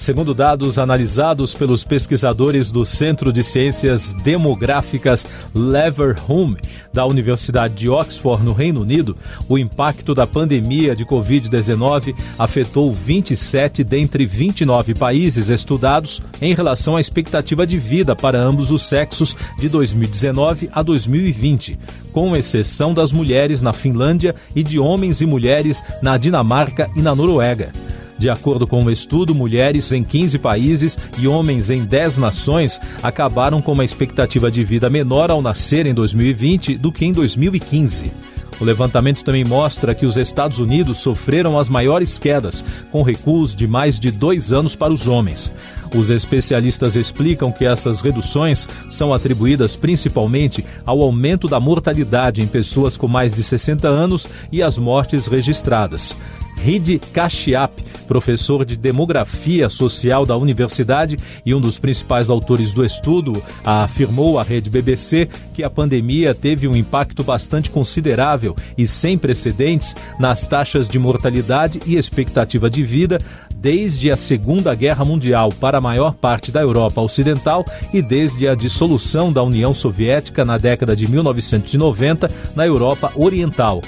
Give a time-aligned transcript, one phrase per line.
[0.00, 6.56] Segundo dados analisados pelos pesquisadores do Centro de Ciências Demográficas Leverhulme,
[6.90, 9.14] da Universidade de Oxford, no Reino Unido,
[9.46, 17.00] o impacto da pandemia de Covid-19 afetou 27 dentre 29 países estudados em relação à
[17.00, 21.78] expectativa de vida para ambos os sexos de 2019 a 2020,
[22.10, 27.14] com exceção das mulheres na Finlândia e de homens e mulheres na Dinamarca e na
[27.14, 27.70] Noruega.
[28.20, 32.78] De acordo com o um estudo, mulheres em 15 países e homens em 10 nações
[33.02, 38.12] acabaram com uma expectativa de vida menor ao nascer em 2020 do que em 2015.
[38.60, 42.62] O levantamento também mostra que os Estados Unidos sofreram as maiores quedas,
[42.92, 45.50] com recuos de mais de dois anos para os homens.
[45.94, 52.98] Os especialistas explicam que essas reduções são atribuídas principalmente ao aumento da mortalidade em pessoas
[52.98, 56.14] com mais de 60 anos e as mortes registradas.
[56.62, 63.42] Ridi Kashiap, professor de Demografia Social da universidade e um dos principais autores do estudo,
[63.64, 69.94] afirmou à rede BBC que a pandemia teve um impacto bastante considerável e sem precedentes
[70.18, 73.18] nas taxas de mortalidade e expectativa de vida
[73.54, 78.54] desde a Segunda Guerra Mundial para a maior parte da Europa Ocidental e desde a
[78.54, 83.80] dissolução da União Soviética na década de 1990 na Europa Oriental.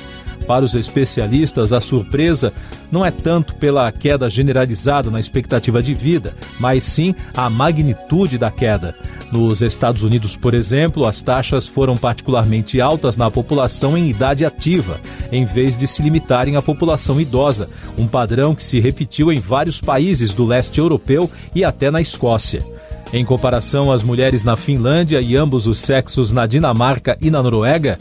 [0.46, 2.52] Para os especialistas, a surpresa
[2.90, 8.50] não é tanto pela queda generalizada na expectativa de vida, mas sim a magnitude da
[8.50, 8.94] queda.
[9.32, 15.00] Nos Estados Unidos, por exemplo, as taxas foram particularmente altas na população em idade ativa,
[15.30, 19.80] em vez de se limitarem à população idosa, um padrão que se repetiu em vários
[19.80, 22.62] países do leste europeu e até na Escócia.
[23.10, 27.98] Em comparação às mulheres na Finlândia e ambos os sexos na Dinamarca e na Noruega,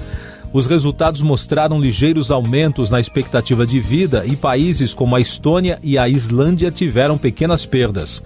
[0.53, 5.97] os resultados mostraram ligeiros aumentos na expectativa de vida e países como a Estônia e
[5.97, 8.21] a Islândia tiveram pequenas perdas.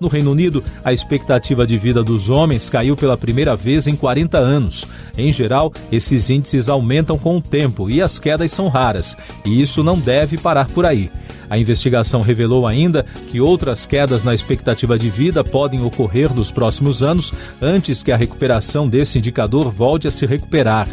[0.00, 4.38] No Reino Unido, a expectativa de vida dos homens caiu pela primeira vez em 40
[4.38, 4.86] anos.
[5.16, 9.84] Em geral, esses índices aumentam com o tempo e as quedas são raras, e isso
[9.84, 11.10] não deve parar por aí.
[11.50, 17.02] A investigação revelou ainda que outras quedas na expectativa de vida podem ocorrer nos próximos
[17.02, 20.88] anos antes que a recuperação desse indicador volte a se recuperar.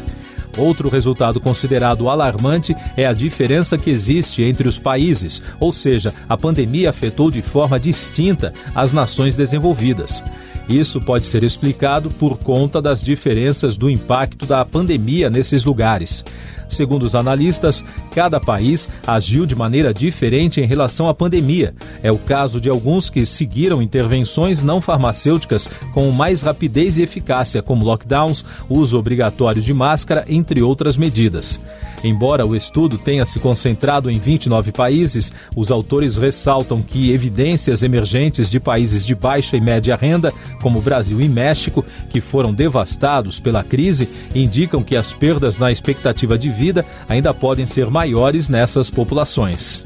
[0.58, 6.36] Outro resultado considerado alarmante é a diferença que existe entre os países, ou seja, a
[6.36, 10.24] pandemia afetou de forma distinta as nações desenvolvidas.
[10.68, 16.26] Isso pode ser explicado por conta das diferenças do impacto da pandemia nesses lugares.
[16.70, 21.74] Segundo os analistas, cada país agiu de maneira diferente em relação à pandemia.
[22.04, 27.62] É o caso de alguns que seguiram intervenções não farmacêuticas com mais rapidez e eficácia,
[27.62, 31.60] como lockdowns, uso obrigatório de máscara, entre outras medidas.
[32.04, 38.50] Embora o estudo tenha se concentrado em 29 países, os autores ressaltam que evidências emergentes
[38.50, 43.64] de países de baixa e média renda, como Brasil e México, que foram devastados pela
[43.64, 49.86] crise, indicam que as perdas na expectativa de vida ainda podem ser maiores nessas populações.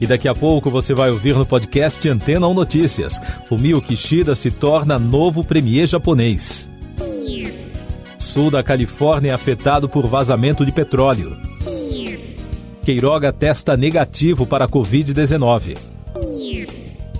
[0.00, 3.20] E daqui a pouco você vai ouvir no podcast Antena 1 Notícias.
[3.48, 6.68] Fumio Kishida se torna novo premier japonês
[8.32, 11.36] sul da Califórnia afetado por vazamento de petróleo.
[12.82, 15.91] Queiroga testa negativo para a Covid-19.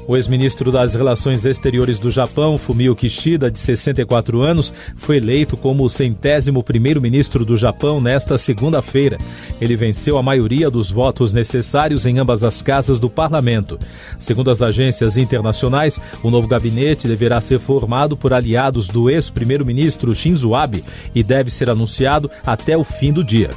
[0.07, 5.85] O ex-ministro das Relações Exteriores do Japão, Fumio Kishida, de 64 anos, foi eleito como
[5.85, 9.17] o centésimo primeiro-ministro do Japão nesta segunda-feira.
[9.61, 13.79] Ele venceu a maioria dos votos necessários em ambas as casas do parlamento.
[14.19, 20.55] Segundo as agências internacionais, o novo gabinete deverá ser formado por aliados do ex-primeiro-ministro Shinzo
[20.55, 23.51] Abe e deve ser anunciado até o fim do dia.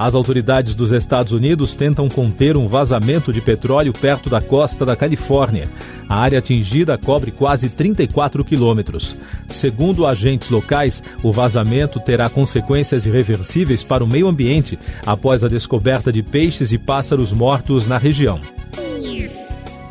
[0.00, 4.96] As autoridades dos Estados Unidos tentam conter um vazamento de petróleo perto da costa da
[4.96, 5.68] Califórnia.
[6.08, 9.14] A área atingida cobre quase 34 quilômetros.
[9.50, 16.10] Segundo agentes locais, o vazamento terá consequências irreversíveis para o meio ambiente após a descoberta
[16.10, 18.40] de peixes e pássaros mortos na região.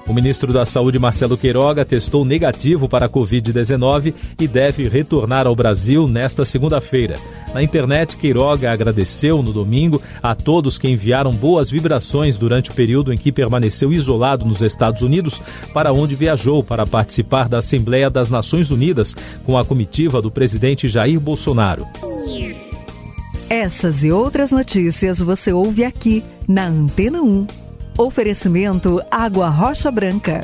[0.09, 4.11] O ministro da Saúde, Marcelo Queiroga, testou negativo para a Covid-19
[4.41, 7.13] e deve retornar ao Brasil nesta segunda-feira.
[7.53, 13.13] Na internet, Queiroga agradeceu no domingo a todos que enviaram boas vibrações durante o período
[13.13, 15.39] em que permaneceu isolado nos Estados Unidos,
[15.75, 19.15] para onde viajou para participar da Assembleia das Nações Unidas
[19.45, 21.85] com a comitiva do presidente Jair Bolsonaro.
[23.47, 27.68] Essas e outras notícias você ouve aqui na Antena 1.
[27.99, 30.39] Oferecimento Água Rocha Branca.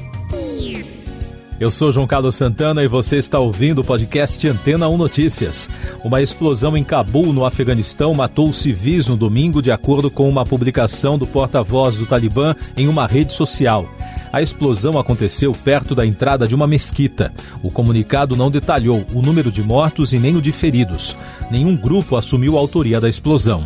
[1.57, 5.69] Eu sou João Carlos Santana e você está ouvindo o podcast Antena 1 Notícias.
[6.03, 11.17] Uma explosão em Cabul, no Afeganistão, matou civis no domingo, de acordo com uma publicação
[11.17, 13.87] do porta-voz do Talibã em uma rede social.
[14.33, 17.31] A explosão aconteceu perto da entrada de uma mesquita.
[17.63, 21.15] O comunicado não detalhou o número de mortos e nem o de feridos.
[21.49, 23.65] Nenhum grupo assumiu a autoria da explosão.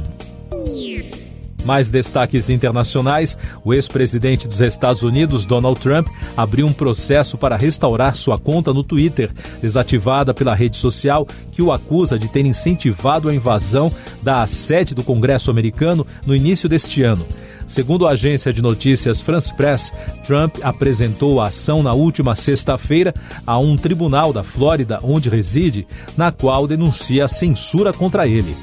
[1.69, 8.15] Mais destaques internacionais: o ex-presidente dos Estados Unidos, Donald Trump, abriu um processo para restaurar
[8.15, 9.29] sua conta no Twitter,
[9.61, 13.93] desativada pela rede social, que o acusa de ter incentivado a invasão
[14.23, 17.23] da sede do Congresso americano no início deste ano.
[17.67, 19.93] Segundo a agência de notícias France Press,
[20.25, 23.13] Trump apresentou a ação na última sexta-feira
[23.45, 25.85] a um tribunal da Flórida, onde reside,
[26.17, 28.55] na qual denuncia a censura contra ele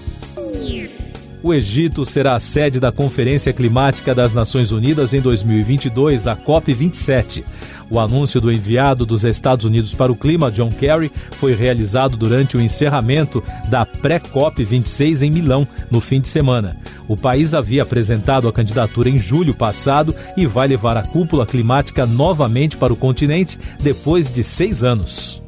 [1.42, 7.44] o Egito será a sede da Conferência Climática das Nações Unidas em 2022, a COP27.
[7.88, 12.56] O anúncio do enviado dos Estados Unidos para o clima, John Kerry, foi realizado durante
[12.56, 16.76] o encerramento da pré-COP 26 em Milão, no fim de semana.
[17.06, 22.04] O país havia apresentado a candidatura em julho passado e vai levar a cúpula climática
[22.04, 25.45] novamente para o continente depois de seis anos.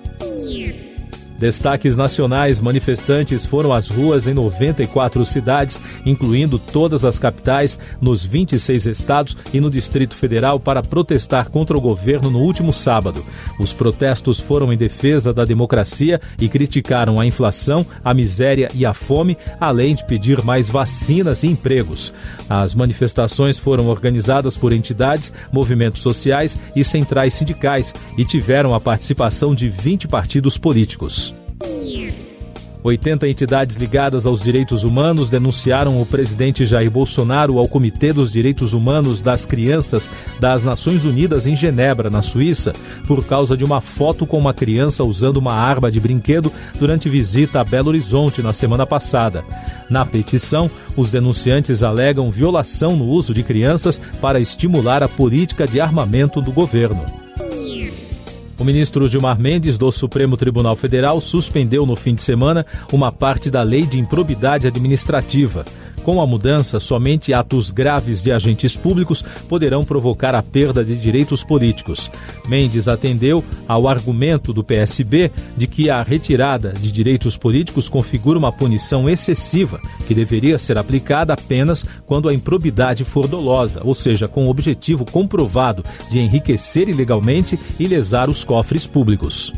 [1.43, 8.87] Destaques nacionais: manifestantes foram às ruas em 94 cidades, incluindo todas as capitais, nos 26
[8.87, 13.25] estados e no Distrito Federal, para protestar contra o governo no último sábado.
[13.59, 18.95] Os protestos foram em defesa da democracia e criticaram a inflação, a miséria e a
[18.95, 22.13] fome, além de pedir mais vacinas e empregos.
[22.49, 29.57] As manifestações foram organizadas por entidades, movimentos sociais e centrais sindicais e tiveram a participação
[29.57, 31.32] de 20 partidos políticos.
[32.85, 38.73] 80 entidades ligadas aos direitos humanos denunciaram o presidente Jair Bolsonaro ao Comitê dos Direitos
[38.73, 40.11] Humanos das Crianças
[40.41, 42.73] das Nações Unidas em Genebra, na Suíça,
[43.07, 47.61] por causa de uma foto com uma criança usando uma arma de brinquedo durante visita
[47.61, 49.45] a Belo Horizonte na semana passada.
[49.89, 55.81] Na petição, os denunciantes alegam violação no uso de crianças para estimular a política de
[55.81, 57.05] armamento do governo.
[58.63, 63.51] O ministro Gilmar Mendes, do Supremo Tribunal Federal, suspendeu no fim de semana uma parte
[63.51, 65.65] da lei de improbidade administrativa.
[66.03, 71.45] Com a mudança, somente atos graves de agentes públicos poderão provocar a perda de direitos
[71.45, 72.11] políticos.
[72.49, 78.53] Mendes atendeu ao argumento do PSB de que a retirada de direitos políticos configura uma
[78.53, 84.47] punição excessiva que deveria ser aplicada apenas quando a improbidade for dolosa, ou seja, com
[84.47, 89.53] o objetivo comprovado de enriquecer ilegalmente e lesar os cofres públicos.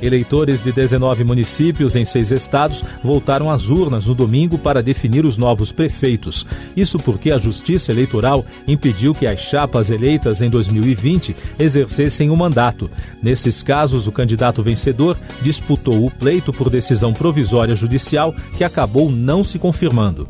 [0.00, 5.36] Eleitores de 19 municípios em seis estados voltaram às urnas no domingo para definir os
[5.36, 6.46] novos prefeitos.
[6.76, 12.90] Isso porque a Justiça Eleitoral impediu que as chapas eleitas em 2020 exercessem o mandato.
[13.22, 19.42] Nesses casos, o candidato vencedor disputou o pleito por decisão provisória judicial que acabou não
[19.42, 20.28] se confirmando.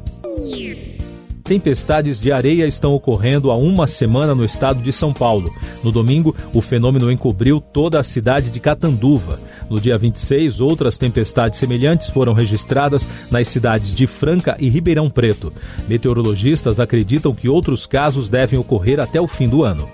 [1.49, 5.51] Tempestades de areia estão ocorrendo há uma semana no estado de São Paulo.
[5.83, 9.41] No domingo, o fenômeno encobriu toda a cidade de Catanduva.
[9.71, 15.53] No dia 26, outras tempestades semelhantes foram registradas nas cidades de Franca e Ribeirão Preto.
[15.89, 19.89] Meteorologistas acreditam que outros casos devem ocorrer até o fim do ano.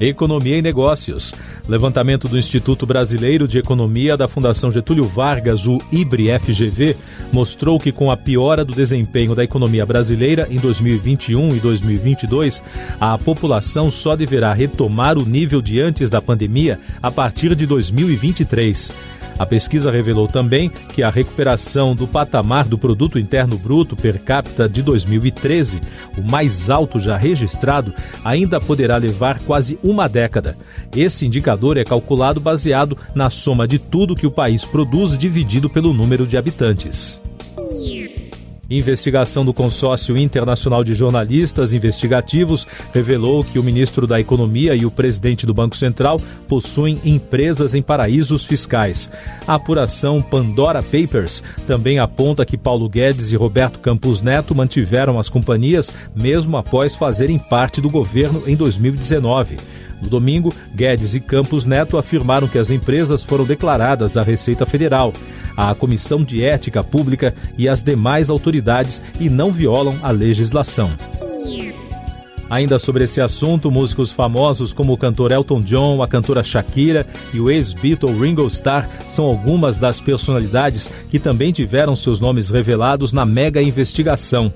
[0.00, 1.34] Economia e Negócios.
[1.68, 6.96] Levantamento do Instituto Brasileiro de Economia da Fundação Getúlio Vargas, o IBRE-FGV,
[7.30, 12.62] mostrou que com a piora do desempenho da economia brasileira em 2021 e 2022,
[12.98, 19.19] a população só deverá retomar o nível de antes da pandemia a partir de 2023.
[19.40, 24.68] A pesquisa revelou também que a recuperação do patamar do produto interno bruto per capita
[24.68, 25.80] de 2013,
[26.18, 27.90] o mais alto já registrado,
[28.22, 30.58] ainda poderá levar quase uma década.
[30.94, 35.94] Esse indicador é calculado baseado na soma de tudo que o país produz dividido pelo
[35.94, 37.18] número de habitantes.
[38.70, 44.90] Investigação do Consórcio Internacional de Jornalistas Investigativos revelou que o ministro da Economia e o
[44.92, 49.10] presidente do Banco Central possuem empresas em paraísos fiscais.
[49.44, 55.28] A apuração Pandora Papers também aponta que Paulo Guedes e Roberto Campos Neto mantiveram as
[55.28, 59.56] companhias mesmo após fazerem parte do governo em 2019.
[60.00, 65.12] No domingo, Guedes e Campos Neto afirmaram que as empresas foram declaradas à Receita Federal,
[65.68, 70.90] à Comissão de Ética Pública e às demais autoridades e não violam a legislação.
[72.48, 77.38] Ainda sobre esse assunto, músicos famosos como o cantor Elton John, a cantora Shakira e
[77.38, 83.24] o ex-Beatle Ringo Starr são algumas das personalidades que também tiveram seus nomes revelados na
[83.24, 84.52] mega investigação.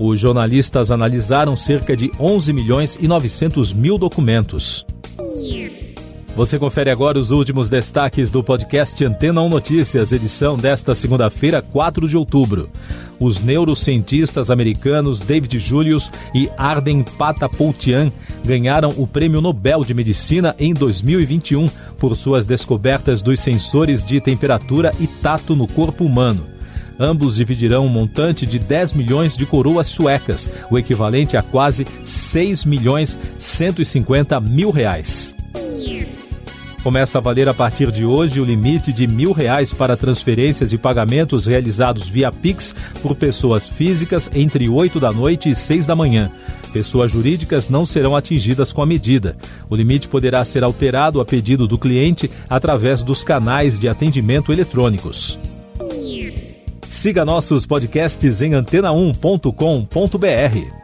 [0.00, 4.86] Os jornalistas analisaram cerca de 11 milhões e 900 mil documentos.
[6.36, 12.08] Você confere agora os últimos destaques do podcast Antena 1 Notícias, edição desta segunda-feira, 4
[12.08, 12.68] de outubro.
[13.20, 18.10] Os neurocientistas americanos David Julius e Arden Patapoutian
[18.44, 24.92] ganharam o Prêmio Nobel de Medicina em 2021 por suas descobertas dos sensores de temperatura
[24.98, 26.44] e tato no corpo humano.
[26.98, 32.64] Ambos dividirão um montante de 10 milhões de coroas suecas, o equivalente a quase 6
[32.64, 35.34] milhões 150 mil reais.
[36.84, 40.76] Começa a valer a partir de hoje o limite de mil reais para transferências e
[40.76, 46.30] pagamentos realizados via Pix por pessoas físicas entre 8 da noite e 6 da manhã.
[46.74, 49.34] Pessoas jurídicas não serão atingidas com a medida.
[49.70, 55.38] O limite poderá ser alterado a pedido do cliente através dos canais de atendimento eletrônicos.
[56.86, 60.83] Siga nossos podcasts em antena1.com.br.